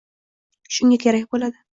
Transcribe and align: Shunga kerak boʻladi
Shunga 0.77 0.97
kerak 1.03 1.27
boʻladi 1.37 1.63